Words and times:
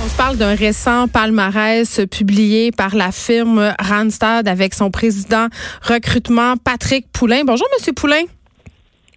On 0.00 0.08
se 0.08 0.16
parle 0.16 0.36
d'un 0.36 0.54
récent 0.54 1.08
palmarès 1.08 2.00
publié 2.10 2.70
par 2.70 2.94
la 2.94 3.10
firme 3.10 3.74
Randstad 3.80 4.46
avec 4.46 4.74
son 4.74 4.90
président 4.90 5.48
recrutement 5.82 6.56
Patrick 6.56 7.10
Poulain. 7.12 7.42
Bonjour, 7.44 7.66
Monsieur 7.76 7.92
Poulain. 7.92 8.22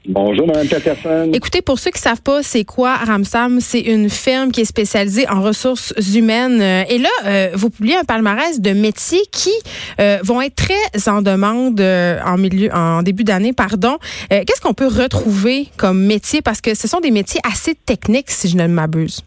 Bonjour, 0.08 0.48
Mme 0.48 0.68
Peterson. 0.68 1.30
Écoutez, 1.32 1.62
pour 1.62 1.78
ceux 1.78 1.92
qui 1.92 2.02
savent 2.02 2.24
pas, 2.24 2.42
c'est 2.42 2.64
quoi 2.64 2.96
Ramsam? 2.96 3.60
C'est 3.62 3.82
une 3.82 4.10
firme 4.10 4.52
qui 4.52 4.62
est 4.62 4.66
spécialisée 4.66 5.30
en 5.30 5.44
ressources 5.44 5.94
humaines. 6.16 6.60
Et 6.90 6.98
là, 6.98 7.10
euh, 7.26 7.50
vous 7.54 7.70
publiez 7.70 7.98
un 7.98 8.04
palmarès 8.04 8.60
de 8.60 8.72
métiers 8.72 9.22
qui 9.32 9.54
euh, 10.00 10.18
vont 10.24 10.42
être 10.42 10.56
très 10.56 11.08
en 11.08 11.22
demande 11.22 11.80
euh, 11.80 12.20
en 12.26 12.38
milieu, 12.38 12.74
en 12.74 13.04
début 13.04 13.24
d'année, 13.24 13.54
pardon. 13.54 14.00
Qu'est-ce 14.30 14.62
qu'on 14.62 14.74
peut 14.74 14.88
retrouver 14.88 15.68
comme 15.78 16.04
métier? 16.04 16.42
Parce 16.42 16.62
que 16.62 16.74
ce 16.74 16.88
sont 16.88 17.00
des 17.00 17.12
métiers 17.12 17.40
assez 17.44 17.76
techniques, 17.76 18.32
si 18.32 18.50
je 18.50 18.58
ne 18.58 18.66
m'abuse. 18.66 19.22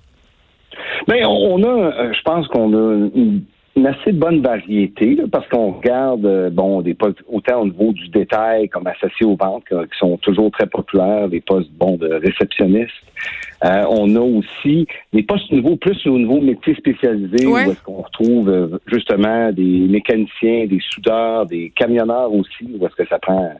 Bien, 1.08 1.28
on 1.28 1.62
a, 1.62 2.12
je 2.12 2.22
pense 2.22 2.46
qu'on 2.48 2.72
a 2.72 3.08
une 3.14 3.42
une 3.76 3.86
assez 3.86 4.12
bonne 4.12 4.40
variété 4.40 5.18
parce 5.30 5.48
qu'on 5.48 5.72
regarde 5.72 6.24
euh, 6.26 6.50
bon 6.50 6.80
des 6.80 6.94
postes 6.94 7.18
autant 7.28 7.62
au 7.62 7.64
niveau 7.64 7.92
du 7.92 8.08
détail 8.08 8.68
comme 8.68 8.86
associés 8.86 9.26
aux 9.26 9.36
ventes 9.36 9.64
qui 9.68 9.98
sont 9.98 10.16
toujours 10.18 10.50
très 10.52 10.66
populaires, 10.66 11.28
des 11.28 11.40
postes 11.40 11.70
bon 11.72 11.96
de 11.96 12.08
réceptionnistes. 12.08 12.92
Euh, 13.64 13.82
on 13.88 14.14
a 14.14 14.20
aussi 14.20 14.86
des 15.12 15.22
postes 15.22 15.50
au 15.50 15.56
niveau 15.56 15.76
plus 15.76 16.06
au 16.06 16.18
niveau 16.18 16.40
métier 16.40 16.74
spécialisé 16.74 17.46
où 17.46 17.56
est-ce 17.56 17.82
qu'on 17.82 18.02
retrouve 18.02 18.48
euh, 18.48 18.78
justement 18.86 19.50
des 19.50 19.86
mécaniciens, 19.88 20.66
des 20.66 20.80
soudeurs, 20.90 21.46
des 21.46 21.72
camionneurs 21.74 22.32
aussi 22.32 22.68
où 22.78 22.86
est-ce 22.86 22.94
que 22.94 23.08
ça 23.08 23.18
prend 23.18 23.52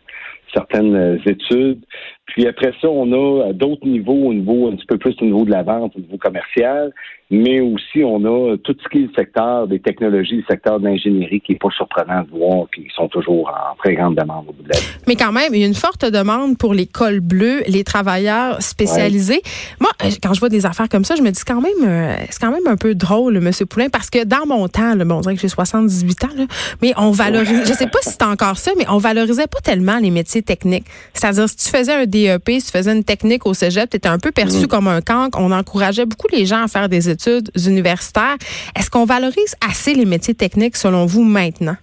certaines 0.53 1.21
études. 1.27 1.81
Puis 2.27 2.47
après 2.47 2.73
ça, 2.81 2.89
on 2.89 3.13
a 3.13 3.53
d'autres 3.53 3.87
niveaux, 3.87 4.29
au 4.29 4.35
niveau 4.35 4.69
un 4.69 4.77
petit 4.77 4.87
peu 4.87 4.97
plus 4.99 5.15
au 5.21 5.25
niveau 5.25 5.45
de 5.45 5.51
la 5.51 5.63
vente, 5.63 5.93
au 5.95 6.01
niveau 6.01 6.17
commercial, 6.17 6.91
mais 7.31 7.61
aussi 7.61 8.03
on 8.05 8.25
a 8.25 8.57
tout 8.59 8.77
ce 8.83 8.89
qui 8.89 8.99
est 8.99 9.07
le 9.07 9.15
secteur 9.17 9.67
des 9.67 9.79
technologies, 9.79 10.37
le 10.37 10.45
secteur 10.49 10.81
de 10.81 10.85
l'ingénierie 10.87 11.41
qui 11.41 11.53
est 11.53 11.61
pas 11.61 11.71
surprenant 11.77 12.23
de 12.23 12.31
voir, 12.31 12.67
qui 12.75 12.87
sont 12.95 13.09
toujours 13.09 13.49
en 13.49 13.77
très 13.77 13.95
grande 13.95 14.15
demande 14.15 14.47
au 14.49 14.53
bout 14.53 14.63
de 14.63 14.69
la 14.69 14.79
vie. 14.79 14.87
Mais 15.07 15.17
quand 15.17 15.33
même, 15.33 15.55
il 15.55 15.61
y 15.61 15.65
a 15.65 15.67
une 15.67 15.75
forte 15.75 16.05
demande 16.05 16.57
pour 16.57 16.75
les 16.75 16.87
cols 16.87 17.21
bleus, 17.21 17.63
les 17.67 17.85
travailleurs 17.85 18.61
spécialisés. 18.63 19.43
Moi, 19.81 19.91
euh, 20.03 20.09
quand 20.23 20.33
je 20.33 20.41
vois 20.41 20.49
des 20.49 20.65
affaires 20.67 20.89
comme 20.89 21.05
ça, 21.05 21.17
je 21.17 21.23
me 21.23 21.31
dis 21.31 21.43
quand 21.47 21.61
même, 21.61 21.73
euh, 21.85 22.17
c'est 22.31 22.41
quand 22.41 22.53
même 22.53 22.67
un 22.67 22.77
peu 22.77 22.95
drôle, 22.95 23.39
Monsieur 23.41 23.67
Poulain, 23.67 23.89
parce 23.91 24.11
que 24.11 24.25
dans 24.25 24.47
mon 24.47 24.69
temps, 24.69 24.97
bon, 24.97 25.17
on 25.17 25.21
dirait 25.21 25.35
que 25.35 25.41
j'ai 25.41 25.49
78 25.49 26.25
ans, 26.25 26.29
là, 26.37 26.45
mais 26.83 26.93
on 26.97 27.11
valorise, 27.11 27.69
je 27.69 27.73
sais 27.73 27.87
pas 27.87 27.99
si 28.03 28.11
c'est 28.11 28.25
encore 28.25 28.57
ça, 28.57 28.73
mais 28.79 28.85
on 28.89 28.99
valorisait 28.99 29.47
pas 29.47 29.61
tellement 29.61 29.99
les 29.99 30.11
métiers 30.11 30.43
techniques. 30.43 30.87
C'est-à-dire, 31.13 31.49
si 31.49 31.57
tu 31.57 31.69
faisais 31.69 31.93
un 31.93 32.07
DEP, 32.15 32.61
si 32.61 32.67
tu 32.67 32.79
faisais 32.79 32.93
une 32.93 33.05
technique 33.05 33.47
au 33.47 33.55
cégep, 33.55 33.91
tu 33.91 33.97
étais 33.97 34.09
un 34.09 34.19
peu 34.19 34.31
perçu 34.31 34.65
mm. 34.65 34.69
comme 34.69 34.87
un 34.87 35.01
cancre. 35.01 35.39
On 35.41 35.51
encourageait 35.51 36.07
beaucoup 36.07 36.29
les 36.33 36.47
gens 36.47 36.63
à 36.63 36.69
faire 36.69 36.89
des 36.89 37.11
études 37.11 37.51
universitaires. 37.67 38.37
Est-ce 38.79 38.91
qu'on 38.91 39.05
valorise 39.05 39.57
assez 39.69 39.95
les 39.95 40.05
métiers 40.05 40.35
techniques 40.35 40.77
selon 40.77 41.07
vous 41.07 41.25
maintenant? 41.25 41.77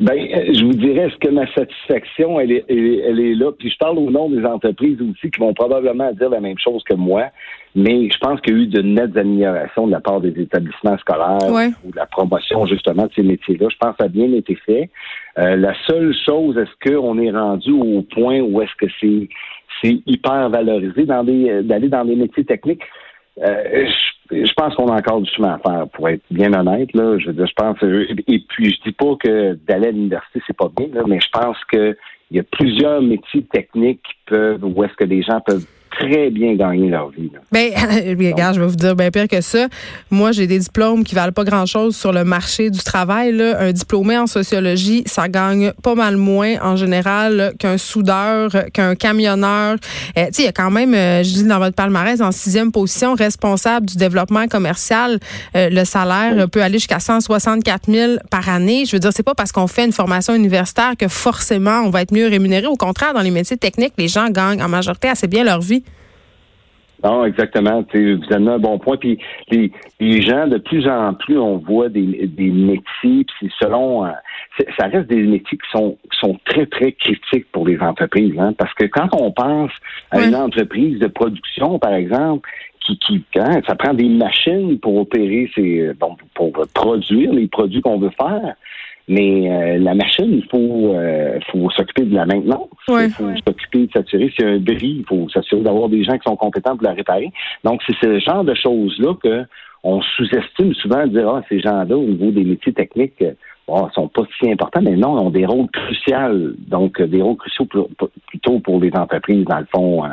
Ben, 0.00 0.14
euh, 0.14 0.54
je 0.54 0.64
vous 0.64 0.72
dirais, 0.72 1.08
est-ce 1.08 1.16
que 1.18 1.28
ma 1.28 1.46
satisfaction, 1.52 2.40
elle 2.40 2.52
est, 2.52 2.64
elle, 2.70 3.20
est, 3.20 3.34
là? 3.34 3.52
Puis 3.52 3.70
je 3.70 3.76
parle 3.76 3.98
au 3.98 4.10
nom 4.10 4.30
des 4.30 4.42
entreprises 4.46 4.96
aussi 5.02 5.30
qui 5.30 5.38
vont 5.38 5.52
probablement 5.52 6.10
dire 6.12 6.30
la 6.30 6.40
même 6.40 6.58
chose 6.58 6.82
que 6.84 6.94
moi, 6.94 7.26
mais 7.74 8.08
je 8.10 8.18
pense 8.18 8.40
qu'il 8.40 8.54
y 8.54 8.60
a 8.60 8.62
eu 8.62 8.66
de 8.66 8.80
nettes 8.80 9.14
améliorations 9.18 9.86
de 9.86 9.92
la 9.92 10.00
part 10.00 10.22
des 10.22 10.32
établissements 10.40 10.96
scolaires 10.98 11.72
ou 11.84 11.90
de 11.90 11.96
la 11.96 12.06
promotion 12.06 12.64
justement 12.64 13.04
de 13.04 13.12
ces 13.14 13.22
métiers-là. 13.22 13.68
Je 13.70 13.76
pense 13.76 13.90
que 13.90 13.96
ça 13.98 14.04
a 14.04 14.08
bien 14.08 14.32
été 14.32 14.54
fait. 14.54 14.88
Euh, 15.40 15.56
la 15.56 15.74
seule 15.86 16.14
chose, 16.26 16.58
est-ce 16.58 16.90
qu'on 16.90 17.18
est 17.18 17.30
rendu 17.30 17.72
au 17.72 18.02
point 18.02 18.40
où 18.40 18.60
est-ce 18.60 18.74
que 18.76 18.86
c'est 19.00 20.02
hyper 20.06 20.50
valorisé 20.50 21.04
d'aller 21.04 21.88
dans 21.88 22.04
des 22.04 22.16
métiers 22.16 22.44
techniques? 22.44 22.82
Euh, 23.42 23.86
je, 24.30 24.52
pense 24.54 24.74
qu'on 24.74 24.88
a 24.88 24.98
encore 24.98 25.22
du 25.22 25.30
chemin 25.30 25.54
à 25.54 25.58
faire, 25.58 25.88
pour 25.88 26.08
être 26.10 26.22
bien 26.30 26.52
honnête. 26.52 26.92
Là, 26.92 27.16
je, 27.18 27.30
je 27.30 27.52
pense. 27.56 27.78
Et 27.82 28.44
puis, 28.48 28.70
je 28.70 28.82
dis 28.88 28.92
pas 28.92 29.16
que 29.18 29.54
d'aller 29.66 29.88
à 29.88 29.90
l'université 29.92 30.42
c'est 30.46 30.56
pas 30.56 30.68
bien, 30.76 30.88
mais 31.06 31.20
je 31.20 31.28
pense 31.32 31.56
que 31.72 31.96
il 32.30 32.36
y 32.36 32.40
a 32.40 32.44
plusieurs 32.44 33.00
métiers 33.02 33.42
techniques 33.42 34.02
qui 34.02 34.14
peuvent, 34.26 34.64
où 34.64 34.84
est-ce 34.84 34.94
que 34.94 35.04
les 35.04 35.22
gens 35.22 35.40
peuvent 35.40 35.66
très 35.90 36.30
bien 36.30 36.54
gagner 36.54 36.88
leur 36.88 37.10
vie. 37.10 37.30
Ben, 37.52 37.72
regarde, 38.18 38.54
je 38.54 38.60
vais 38.60 38.66
vous 38.66 38.76
dire 38.76 38.96
bien 38.96 39.10
pire 39.10 39.28
que 39.28 39.40
ça. 39.40 39.68
Moi, 40.10 40.32
j'ai 40.32 40.46
des 40.46 40.58
diplômes 40.58 41.04
qui 41.04 41.14
valent 41.14 41.32
pas 41.32 41.44
grand-chose 41.44 41.96
sur 41.96 42.12
le 42.12 42.24
marché 42.24 42.70
du 42.70 42.78
travail. 42.80 43.32
Là. 43.32 43.60
Un 43.60 43.72
diplômé 43.72 44.16
en 44.16 44.26
sociologie, 44.26 45.02
ça 45.06 45.28
gagne 45.28 45.72
pas 45.82 45.94
mal 45.94 46.16
moins 46.16 46.56
en 46.62 46.76
général 46.76 47.52
qu'un 47.58 47.78
soudeur, 47.78 48.50
qu'un 48.72 48.94
camionneur. 48.94 49.76
Tu 49.80 50.22
sais, 50.22 50.30
il 50.38 50.44
y 50.44 50.48
a 50.48 50.52
quand 50.52 50.70
même, 50.70 50.94
euh, 50.94 51.22
je 51.22 51.34
dis 51.34 51.44
dans 51.44 51.58
votre 51.58 51.74
palmarès, 51.74 52.20
en 52.20 52.32
sixième 52.32 52.72
position, 52.72 53.14
responsable 53.14 53.86
du 53.86 53.96
développement 53.96 54.46
commercial. 54.46 55.18
Euh, 55.56 55.68
le 55.70 55.84
salaire 55.84 56.48
peut 56.48 56.62
aller 56.62 56.78
jusqu'à 56.78 57.00
164 57.00 57.90
000 57.90 58.12
par 58.30 58.48
année. 58.48 58.84
Je 58.86 58.92
veux 58.92 59.00
dire, 59.00 59.10
c'est 59.12 59.22
pas 59.22 59.34
parce 59.34 59.52
qu'on 59.52 59.66
fait 59.66 59.84
une 59.84 59.92
formation 59.92 60.34
universitaire 60.34 60.92
que 60.98 61.08
forcément 61.08 61.80
on 61.84 61.90
va 61.90 62.02
être 62.02 62.12
mieux 62.12 62.28
rémunéré. 62.28 62.66
Au 62.66 62.76
contraire, 62.76 63.14
dans 63.14 63.22
les 63.22 63.30
métiers 63.30 63.56
techniques, 63.56 63.94
les 63.98 64.08
gens 64.08 64.28
gagnent 64.30 64.62
en 64.62 64.68
majorité 64.68 65.08
assez 65.08 65.26
bien 65.26 65.44
leur 65.44 65.60
vie. 65.60 65.82
Non, 67.02 67.24
exactement. 67.24 67.84
Vous 67.92 68.32
avez 68.32 68.48
un 68.48 68.58
bon 68.58 68.78
point. 68.78 68.96
Puis 68.96 69.18
les, 69.50 69.72
les, 70.00 70.20
gens, 70.20 70.46
de 70.46 70.58
plus 70.58 70.86
en 70.88 71.14
plus, 71.14 71.38
on 71.38 71.56
voit 71.58 71.88
des, 71.88 72.26
des 72.26 72.50
métiers, 72.50 73.24
puis 73.38 73.50
selon 73.58 74.04
euh, 74.04 74.10
ça 74.78 74.86
reste 74.86 75.08
des 75.08 75.22
métiers 75.22 75.58
qui 75.58 75.70
sont, 75.72 75.96
sont 76.12 76.38
très, 76.44 76.66
très 76.66 76.92
critiques 76.92 77.50
pour 77.52 77.66
les 77.66 77.78
entreprises. 77.80 78.34
Hein, 78.38 78.54
parce 78.58 78.74
que 78.74 78.84
quand 78.84 79.08
on 79.12 79.30
pense 79.30 79.72
à 80.10 80.20
une 80.22 80.34
entreprise 80.36 80.98
de 80.98 81.06
production, 81.06 81.78
par 81.78 81.94
exemple, 81.94 82.48
qui, 82.80 82.98
qui 82.98 83.24
hein, 83.38 83.60
ça 83.66 83.74
prend 83.74 83.94
des 83.94 84.08
machines 84.08 84.78
pour 84.78 84.96
opérer 84.98 85.50
ces 85.54 85.92
bon, 85.98 86.16
pour 86.34 86.52
produire 86.74 87.32
les 87.32 87.46
produits 87.46 87.80
qu'on 87.80 87.98
veut 87.98 88.10
faire. 88.10 88.54
Mais 89.10 89.50
euh, 89.50 89.78
la 89.78 89.92
machine, 89.94 90.32
il 90.32 90.46
faut, 90.48 90.94
euh, 90.94 91.40
faut 91.50 91.68
s'occuper 91.70 92.04
de 92.04 92.14
la 92.14 92.26
maintenance. 92.26 92.68
il 92.88 93.10
faut 93.10 93.28
s'occuper 93.44 93.86
de 93.86 93.92
s'assurer 93.92 94.30
s'il 94.30 94.46
y 94.46 94.48
a 94.48 94.52
un 94.52 94.58
bris. 94.58 94.98
Il 95.00 95.04
faut 95.04 95.28
s'assurer 95.30 95.62
d'avoir 95.62 95.88
des 95.88 96.04
gens 96.04 96.12
qui 96.12 96.28
sont 96.28 96.36
compétents 96.36 96.76
pour 96.76 96.86
la 96.86 96.92
réparer. 96.92 97.32
Donc, 97.64 97.80
c'est 97.84 97.96
ce 98.00 98.20
genre 98.20 98.44
de 98.44 98.54
choses-là 98.54 99.14
que 99.20 99.44
on 99.82 100.00
sous-estime 100.02 100.74
souvent 100.74 101.06
de 101.06 101.18
dire 101.18 101.28
ah, 101.28 101.42
ces 101.48 101.60
gens-là, 101.60 101.96
au 101.96 102.04
niveau 102.04 102.30
des 102.30 102.44
métiers 102.44 102.72
techniques, 102.72 103.22
euh, 103.22 103.32
bon, 103.66 103.88
sont 103.90 104.08
pas 104.08 104.22
si 104.38 104.50
importants, 104.50 104.82
mais 104.82 104.96
non, 104.96 105.18
ils 105.18 105.26
ont 105.26 105.30
des 105.30 105.46
rôles 105.46 105.68
cruciaux. 105.70 106.54
Donc, 106.68 107.00
des 107.00 107.22
rôles 107.22 107.36
cruciaux 107.36 107.66
plutôt 108.26 108.58
pour 108.60 108.80
les 108.80 108.90
entreprises, 108.94 109.44
dans 109.44 109.60
le 109.60 109.66
fond 109.72 110.04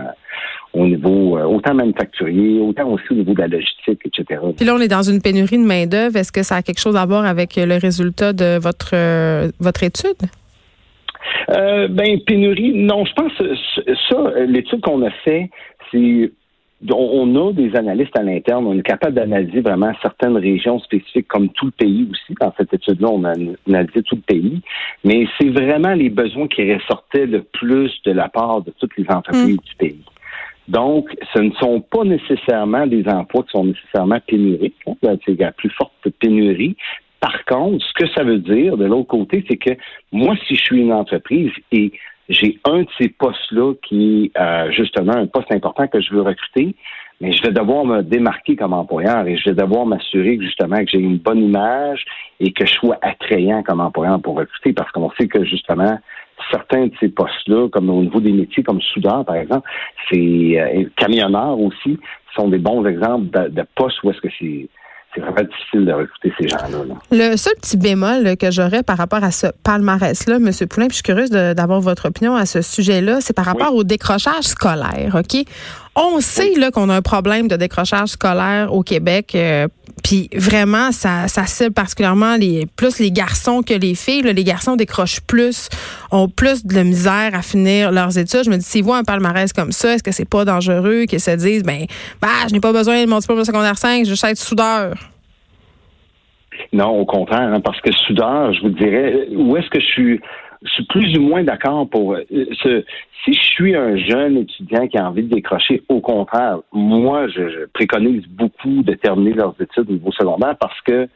au 0.74 0.86
niveau 0.86 1.38
euh, 1.38 1.44
autant 1.44 1.74
manufacturier, 1.74 2.60
autant 2.60 2.90
aussi 2.90 3.06
au 3.12 3.16
niveau 3.16 3.34
de 3.34 3.42
la 3.42 3.48
logistique, 3.48 4.00
etc. 4.06 4.42
Puis 4.56 4.66
là, 4.66 4.76
on 4.76 4.80
est 4.80 4.88
dans 4.88 5.02
une 5.02 5.22
pénurie 5.22 5.58
de 5.58 5.66
main-d'œuvre. 5.66 6.18
Est-ce 6.18 6.32
que 6.32 6.44
ça 6.44 6.58
a 6.58 6.62
quelque 6.62 6.80
chose 6.80 6.96
à 6.96 7.06
voir 7.06 7.26
avec 7.26 7.56
le 7.56 7.80
résultat 7.80 8.34
de 8.34 8.60
votre, 8.60 8.92
euh, 8.94 9.50
votre 9.60 9.84
étude? 9.84 10.18
Euh, 11.50 11.88
ben, 11.88 12.20
pénurie, 12.26 12.74
non, 12.74 13.06
je 13.06 13.14
pense 13.14 13.32
ça, 14.10 14.32
l'étude 14.46 14.82
qu'on 14.82 15.06
a 15.06 15.12
fait, 15.24 15.50
c'est 15.92 16.32
on 16.92 17.36
a 17.36 17.54
des 17.54 17.76
analystes 17.76 18.18
à 18.18 18.24
l'interne, 18.24 18.68
on 18.68 18.78
est 18.78 18.84
capable 18.84 19.16
d'analyser 19.16 19.62
vraiment 19.62 19.92
certaines 20.02 20.38
régions 20.38 20.80
spécifiques, 20.80 21.28
comme 21.28 21.50
tout 21.50 21.66
le 21.66 21.72
pays 21.72 22.08
aussi. 22.12 22.36
Dans 22.40 22.54
cette 22.58 22.74
étude-là, 22.74 23.08
on 23.10 23.24
a 23.24 23.34
analysé 23.68 24.04
tout 24.04 24.16
le 24.16 24.22
pays. 24.22 24.62
Mais 25.04 25.26
c'est 25.40 25.50
vraiment 25.50 25.94
les 25.94 26.10
besoins 26.10 26.48
qui 26.48 26.74
ressortaient 26.74 27.26
le 27.26 27.42
plus 27.42 27.92
de 28.06 28.12
la 28.12 28.30
part 28.30 28.62
de 28.62 28.72
toutes 28.80 28.96
les 28.98 29.06
entreprises 29.10 29.58
mm. 29.58 29.70
du 29.70 29.76
pays. 29.78 30.06
Donc, 30.68 31.10
ce 31.34 31.40
ne 31.40 31.52
sont 31.54 31.82
pas 31.82 32.04
nécessairement 32.04 32.86
des 32.88 33.08
emplois 33.08 33.44
qui 33.44 33.52
sont 33.52 33.66
nécessairement 33.66 34.20
pénuriques. 34.28 34.76
Hein. 34.86 35.16
C'est 35.26 35.40
la 35.40 35.52
plus 35.54 35.70
forte 35.70 36.10
pénurie. 36.20 36.76
Par 37.20 37.46
contre, 37.46 37.84
ce 37.84 37.94
que 37.94 38.10
ça 38.12 38.24
veut 38.24 38.40
dire 38.40 38.78
de 38.78 38.86
l'autre 38.86 39.08
côté, 39.08 39.44
c'est 39.50 39.58
que 39.58 39.72
moi, 40.12 40.36
si 40.48 40.56
je 40.56 40.62
suis 40.62 40.82
une 40.82 40.94
entreprise 40.94 41.52
et 41.72 41.92
j'ai 42.30 42.60
un 42.66 42.82
de 42.82 42.88
ces 43.00 43.10
postes-là 43.10 43.74
qui 43.84 44.32
est 44.36 44.40
euh, 44.40 44.72
justement 44.72 45.14
un 45.14 45.28
poste 45.28 45.52
important 45.52 45.88
que 45.88 46.02
je 46.02 46.14
veux 46.14 46.22
recruter, 46.22 46.76
mais 47.22 47.32
je 47.32 47.42
vais 47.42 47.52
devoir 47.52 47.86
me 47.86 48.02
démarquer 48.02 48.56
comme 48.56 48.74
employeur 48.74 49.26
et 49.28 49.38
je 49.38 49.50
vais 49.50 49.56
devoir 49.56 49.86
m'assurer 49.86 50.38
justement 50.40 50.78
que 50.78 50.92
j'ai 50.92 51.00
une 51.00 51.18
bonne 51.18 51.42
image 51.42 52.06
et 52.40 52.52
que 52.52 52.66
je 52.66 52.74
sois 52.74 52.98
attrayant 53.02 53.64
comme 53.64 53.80
employeur 53.80 54.22
pour 54.22 54.38
recruter 54.38 54.74
parce 54.74 54.92
qu'on 54.92 55.10
sait 55.12 55.28
que 55.28 55.44
justement 55.46 55.98
certains 56.52 56.88
de 56.88 56.94
ces 57.00 57.10
postes-là, 57.10 57.70
comme 57.70 57.90
au 57.90 58.02
niveau 58.04 58.20
des 58.20 58.32
métiers 58.32 58.64
comme 58.64 58.82
soudeur 58.82 59.26
par 59.26 59.36
exemple, 59.36 59.68
c'est 60.10 60.60
euh, 60.60 60.84
camionneurs 60.96 61.60
aussi, 61.60 61.98
sont 62.36 62.50
des 62.50 62.60
bons 62.60 62.86
exemples 62.86 63.50
de 63.50 63.66
postes 63.76 64.04
où 64.04 64.12
est-ce 64.12 64.22
que 64.22 64.30
c'est 64.40 64.70
c'est 65.18 65.22
vraiment 65.24 65.50
difficile 65.50 65.86
de 65.86 65.92
recruter 65.92 66.34
ces 66.40 66.48
gens-là. 66.48 66.96
Le 67.12 67.36
seul 67.38 67.54
petit 67.62 67.78
bémol 67.78 68.38
que 68.38 68.52
j'aurais 68.52 68.84
par 68.84 68.98
rapport 68.98 69.24
à 69.24 69.32
ce 69.32 69.48
palmarès-là, 69.64 70.36
M. 70.36 70.52
Poulain, 70.70 70.88
puis 70.88 70.90
je 70.90 70.94
suis 70.96 71.04
curieuse 71.04 71.30
d'avoir 71.30 71.82
votre 71.82 72.08
opinion 72.08 72.36
à 72.36 72.46
ce 72.46 72.62
sujet-là, 72.62 73.20
c'est 73.22 73.34
par 73.34 73.46
rapport 73.46 73.74
au 73.74 73.84
décrochage 73.84 74.44
scolaire, 74.44 75.16
OK? 75.16 75.44
On 75.96 76.20
sait 76.20 76.54
là 76.56 76.70
qu'on 76.70 76.90
a 76.90 76.96
un 76.96 77.02
problème 77.02 77.48
de 77.48 77.56
décrochage 77.56 78.10
scolaire 78.10 78.72
au 78.72 78.84
Québec. 78.84 79.34
Euh, 79.34 79.68
Puis 80.04 80.30
vraiment, 80.34 80.92
ça, 80.92 81.28
ça 81.28 81.46
cible 81.46 81.74
particulièrement 81.74 82.36
les 82.36 82.66
plus 82.76 83.00
les 83.00 83.12
garçons 83.12 83.62
que 83.62 83.74
les 83.74 83.96
filles. 83.96 84.22
les 84.22 84.44
garçons 84.44 84.76
décrochent 84.76 85.22
plus, 85.22 85.70
ont 86.12 86.30
plus 86.30 86.66
de 86.66 86.82
misère 86.82 87.32
à 87.34 87.42
finir 87.42 87.92
leurs 87.92 88.18
études. 88.18 88.44
Je 88.46 88.50
me 88.50 88.58
dis, 88.58 88.66
s'ils 88.66 88.84
voient 88.84 88.98
un 88.98 89.04
palmarès 89.04 89.52
comme 89.54 89.72
ça, 89.72 89.94
est-ce 89.94 90.04
que 90.04 90.12
c'est 90.12 90.30
pas 90.30 90.46
dangereux 90.46 91.06
qu'ils 91.06 91.20
se 91.20 91.32
disent, 91.32 91.64
ben, 91.64 91.86
bah, 92.22 92.28
je 92.48 92.54
n'ai 92.54 92.60
pas 92.60 92.72
besoin 92.72 93.04
de 93.04 93.10
mon 93.10 93.20
diplôme 93.20 93.40
de 93.40 93.44
secondaire 93.44 93.78
5, 93.78 94.06
je 94.06 94.12
veux 94.12 94.30
être 94.30 94.38
soudeur? 94.38 94.94
Non, 96.74 96.90
au 96.90 97.06
contraire, 97.06 97.54
hein, 97.54 97.62
parce 97.62 97.80
que 97.82 97.92
soudeur, 97.92 98.54
je 98.54 98.62
vous 98.62 98.70
dirais, 98.70 99.28
où 99.32 99.56
est-ce 99.58 99.70
que 99.70 99.80
je 99.80 99.86
suis 99.86 100.22
je 100.68 100.74
suis 100.74 100.86
plus 100.86 101.18
ou 101.18 101.22
moins 101.22 101.44
d'accord 101.44 101.88
pour 101.90 102.14
euh, 102.14 102.24
ce, 102.32 102.84
si 103.24 103.34
je 103.34 103.44
suis 103.44 103.76
un 103.76 103.98
jeune 103.98 104.38
étudiant 104.38 104.88
qui 104.88 104.98
a 104.98 105.08
envie 105.08 105.24
de 105.24 105.34
décrocher, 105.34 105.84
au 105.90 106.00
contraire, 106.00 106.60
moi, 106.72 107.28
je, 107.28 107.66
préconise 107.74 108.26
beaucoup 108.28 108.84
de 108.84 108.94
terminer 108.94 109.34
leurs 109.34 109.56
études 109.60 109.90
au 109.90 109.94
niveau 109.94 110.12
secondaire 110.12 110.56
parce 110.60 110.80
que 110.82 111.08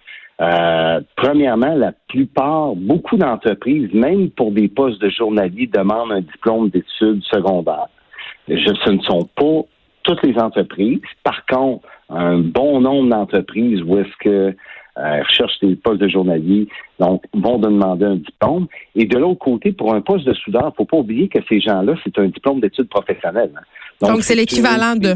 euh, 0.42 1.01
premièrement, 1.15 1.75
la 1.75 1.92
plupart, 2.07 2.74
beaucoup 2.75 3.15
d'entreprises, 3.18 3.94
même 3.94 4.31
pour 4.31 4.51
des 4.51 4.68
postes 4.68 5.00
de 5.00 5.09
journalier, 5.09 5.68
demandent 5.68 6.12
un 6.12 6.21
diplôme 6.21 6.69
d'études 6.69 7.24
secondaires. 7.24 7.88
Je, 8.48 8.74
ce 8.86 8.89
ne 8.89 9.01
sont 9.01 9.30
pas 9.36 9.62
toutes 10.03 10.25
les 10.25 10.38
entreprises. 10.39 11.00
Par 11.24 11.45
contre, 11.45 11.88
un 12.09 12.39
bon 12.39 12.81
nombre 12.81 13.09
d'entreprises 13.09 13.81
où 13.83 14.00
est-ce 14.00 14.18
que 14.19 14.56
euh, 14.97 15.23
recherchent 15.23 15.59
des 15.61 15.75
postes 15.75 16.01
de 16.01 16.07
journalier, 16.07 16.67
donc 16.99 17.23
vont 17.33 17.57
demander 17.57 18.05
un 18.05 18.15
diplôme. 18.15 18.67
Et 18.95 19.05
de 19.05 19.17
l'autre 19.17 19.39
côté, 19.39 19.71
pour 19.71 19.93
un 19.93 20.01
poste 20.01 20.25
de 20.25 20.33
soudeur, 20.33 20.63
il 20.63 20.67
ne 20.67 20.71
faut 20.71 20.85
pas 20.85 20.97
oublier 20.97 21.27
que 21.29 21.39
ces 21.47 21.59
gens-là, 21.61 21.95
c'est 22.03 22.17
un 22.19 22.27
diplôme 22.27 22.59
d'études 22.59 22.89
professionnelles. 22.89 23.51
Hein. 23.55 24.07
Donc, 24.07 24.23
c'est 24.23 24.35
l'équivalent 24.35 24.95
de. 24.95 25.15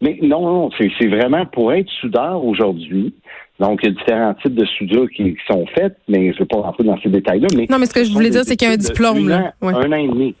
Mais 0.00 0.18
non, 0.22 0.40
non, 0.40 0.70
c'est 0.78 1.06
vraiment 1.06 1.46
pour 1.46 1.72
être 1.72 1.88
soudeur 2.00 2.44
aujourd'hui. 2.44 3.14
Donc, 3.60 3.80
il 3.82 3.90
y 3.90 3.92
a 3.92 3.94
différents 3.94 4.34
types 4.34 4.54
de 4.54 4.64
soudures 4.64 5.08
qui, 5.10 5.36
sont 5.46 5.64
faites, 5.74 5.96
mais 6.08 6.32
je 6.32 6.34
ne 6.34 6.38
vais 6.40 6.46
pas 6.46 6.56
rentrer 6.56 6.84
dans 6.84 7.00
ces 7.00 7.08
détails-là. 7.10 7.46
Mais 7.54 7.66
non, 7.70 7.78
mais 7.78 7.86
ce 7.86 7.94
que 7.94 8.02
je 8.02 8.12
voulais 8.12 8.30
dire, 8.30 8.42
c'est 8.44 8.56
qu'il 8.56 8.66
y 8.66 8.70
a 8.70 8.74
un 8.74 8.78
diplôme. 8.78 9.28
Là. 9.28 9.52
Un 9.62 9.92
an 9.92 9.96
et 9.96 10.08
demi. 10.08 10.34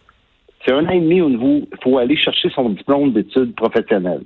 C'est 0.64 0.72
un 0.72 0.84
an 0.86 0.90
et 0.90 1.00
demi 1.00 1.20
au 1.20 1.28
niveau, 1.28 1.60
il 1.70 1.78
faut 1.82 1.98
aller 1.98 2.16
chercher 2.16 2.48
son 2.50 2.70
diplôme 2.70 3.12
d'études 3.12 3.54
professionnelles 3.54 4.24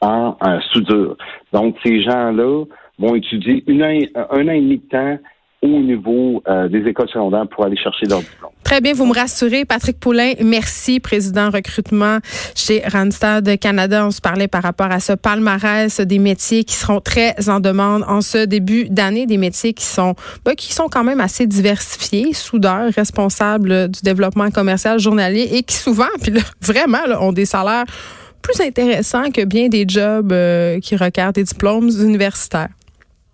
en, 0.00 0.36
en 0.40 0.60
soudure. 0.72 1.16
Donc, 1.52 1.76
ces 1.84 2.02
gens-là, 2.02 2.64
vont 2.98 3.14
étudier 3.14 3.64
une 3.66 3.82
un 3.82 4.48
an 4.48 4.52
et 4.52 4.60
demi 4.60 4.78
de 4.78 4.88
temps 4.88 5.18
au 5.64 5.80
niveau 5.80 6.42
euh, 6.46 6.68
des 6.68 6.86
écoles 6.86 7.08
secondaires 7.08 7.46
pour 7.48 7.64
aller 7.64 7.76
chercher 7.76 8.04
leur 8.06 8.20
diplôme. 8.20 8.50
Très 8.64 8.82
bien, 8.82 8.92
vous 8.92 9.06
me 9.06 9.14
rassurez. 9.14 9.64
Patrick 9.64 9.98
Poulain, 9.98 10.32
merci, 10.42 11.00
président 11.00 11.48
recrutement 11.48 12.18
chez 12.54 12.82
Randstad 12.86 13.58
Canada. 13.58 14.06
On 14.06 14.10
se 14.10 14.20
parlait 14.20 14.48
par 14.48 14.62
rapport 14.62 14.90
à 14.90 15.00
ce 15.00 15.14
palmarès 15.14 16.00
des 16.00 16.18
métiers 16.18 16.64
qui 16.64 16.74
seront 16.74 17.00
très 17.00 17.48
en 17.48 17.60
demande 17.60 18.04
en 18.06 18.20
ce 18.20 18.44
début 18.44 18.90
d'année, 18.90 19.24
des 19.24 19.38
métiers 19.38 19.72
qui 19.72 19.86
sont 19.86 20.14
ben, 20.44 20.54
qui 20.54 20.72
sont 20.72 20.88
quand 20.88 21.04
même 21.04 21.20
assez 21.20 21.46
diversifiés, 21.46 22.34
soudeurs, 22.34 22.92
responsables 22.92 23.88
du 23.88 24.02
développement 24.02 24.50
commercial 24.50 24.98
journalier 24.98 25.48
et 25.52 25.62
qui 25.62 25.76
souvent, 25.76 26.04
puis 26.22 26.32
là, 26.32 26.42
vraiment, 26.60 26.98
ont 27.20 27.32
des 27.32 27.46
salaires 27.46 27.84
plus 28.42 28.60
intéressants 28.60 29.30
que 29.30 29.42
bien 29.46 29.68
des 29.68 29.86
jobs 29.88 30.30
euh, 30.30 30.78
qui 30.80 30.96
requièrent 30.96 31.32
des 31.32 31.44
diplômes 31.44 31.88
universitaires. 31.88 32.68